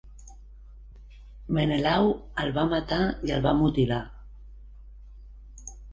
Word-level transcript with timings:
Menelau 1.57 2.09
el 2.45 2.49
va 2.57 2.65
matar 2.73 2.99
i 3.29 3.35
el 3.39 3.45
va 3.47 3.53
mutilar. 3.61 4.01